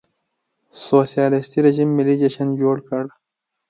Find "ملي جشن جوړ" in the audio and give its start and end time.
1.97-2.75